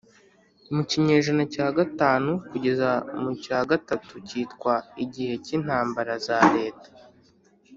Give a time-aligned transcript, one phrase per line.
[0.73, 2.89] mu kinyejana cya gatanu kugeza
[3.21, 6.89] mu cya gatatu cyitwa igihe cy’intambara za leta.